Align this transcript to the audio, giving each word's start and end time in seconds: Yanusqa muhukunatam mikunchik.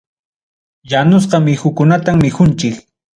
Yanusqa 0.93 1.37
muhukunatam 1.43 2.15
mikunchik. 2.25 2.75